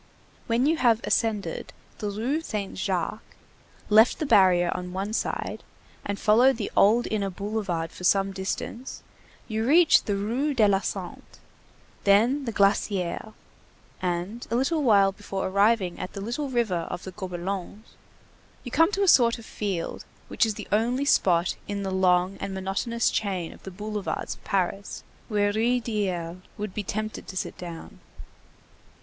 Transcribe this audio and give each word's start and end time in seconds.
When 0.47 0.65
you 0.65 0.77
have 0.77 0.99
ascended 1.03 1.73
the 1.99 2.09
Rue 2.09 2.41
Saint 2.41 2.75
Jacques, 2.75 3.21
left 3.87 4.17
the 4.17 4.25
barrier 4.25 4.71
on 4.73 4.93
one 4.93 5.13
side 5.13 5.63
and 6.03 6.17
followed 6.19 6.57
the 6.57 6.71
old 6.75 7.05
inner 7.11 7.29
boulevard 7.29 7.91
for 7.91 8.03
some 8.03 8.31
distance, 8.31 9.03
you 9.47 9.63
reach 9.63 10.05
the 10.05 10.15
Rue 10.15 10.55
de 10.55 10.67
la 10.67 10.79
Santé, 10.79 11.21
then 12.03 12.45
the 12.45 12.51
Glacière, 12.51 13.35
and, 14.01 14.47
a 14.49 14.55
little 14.55 14.81
while 14.81 15.11
before 15.11 15.45
arriving 15.47 15.99
at 15.99 16.13
the 16.13 16.19
little 16.21 16.49
river 16.49 16.87
of 16.89 17.03
the 17.03 17.11
Gobelins, 17.11 17.85
you 18.63 18.71
come 18.71 18.91
to 18.93 19.03
a 19.03 19.07
sort 19.07 19.37
of 19.37 19.45
field 19.45 20.03
which 20.29 20.47
is 20.47 20.55
the 20.55 20.67
only 20.71 21.05
spot 21.05 21.55
in 21.67 21.83
the 21.83 21.91
long 21.91 22.37
and 22.39 22.55
monotonous 22.55 23.11
chain 23.11 23.53
of 23.53 23.61
the 23.61 23.69
boulevards 23.69 24.33
of 24.33 24.43
Paris, 24.43 25.03
where 25.29 25.53
Ruysdael 25.53 26.41
would 26.57 26.73
be 26.73 26.81
tempted 26.81 27.27
to 27.27 27.37
sit 27.37 27.55
down. 27.59 27.99